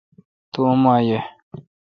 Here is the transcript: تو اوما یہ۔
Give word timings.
تو 0.51 0.59
اوما 0.69 0.95
یہ۔ 1.07 1.19